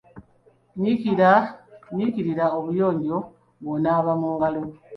Nyiikirira 1.95 2.45
obuyonjo 2.57 3.17
ng’onaaba 3.61 4.13
mu 4.21 4.27
ngalo. 4.33 4.61